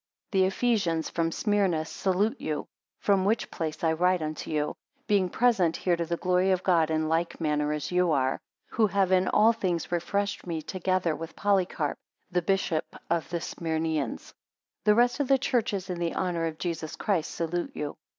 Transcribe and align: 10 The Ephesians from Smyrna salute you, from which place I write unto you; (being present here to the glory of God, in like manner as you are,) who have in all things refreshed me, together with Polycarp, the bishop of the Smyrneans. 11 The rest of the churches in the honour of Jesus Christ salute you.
10 0.31 0.41
The 0.41 0.47
Ephesians 0.47 1.11
from 1.11 1.31
Smyrna 1.31 1.85
salute 1.85 2.41
you, 2.41 2.65
from 2.97 3.23
which 3.23 3.51
place 3.51 3.83
I 3.83 3.93
write 3.93 4.23
unto 4.23 4.49
you; 4.49 4.73
(being 5.05 5.29
present 5.29 5.77
here 5.77 5.95
to 5.95 6.07
the 6.07 6.17
glory 6.17 6.49
of 6.49 6.63
God, 6.63 6.89
in 6.89 7.07
like 7.07 7.39
manner 7.39 7.71
as 7.71 7.91
you 7.91 8.11
are,) 8.11 8.41
who 8.71 8.87
have 8.87 9.11
in 9.11 9.27
all 9.27 9.53
things 9.53 9.91
refreshed 9.91 10.47
me, 10.47 10.63
together 10.63 11.15
with 11.15 11.35
Polycarp, 11.35 11.99
the 12.31 12.41
bishop 12.41 12.87
of 13.11 13.29
the 13.29 13.39
Smyrneans. 13.41 14.29
11 14.85 14.85
The 14.85 14.95
rest 14.95 15.19
of 15.19 15.27
the 15.27 15.37
churches 15.37 15.87
in 15.87 15.99
the 15.99 16.15
honour 16.15 16.47
of 16.47 16.57
Jesus 16.57 16.95
Christ 16.95 17.29
salute 17.35 17.73
you. 17.75 17.95